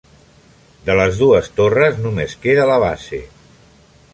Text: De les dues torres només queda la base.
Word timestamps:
De 0.87 0.95
les 0.99 1.19
dues 1.23 1.49
torres 1.59 1.99
només 2.07 2.35
queda 2.47 2.67
la 2.73 2.79
base. 2.85 3.21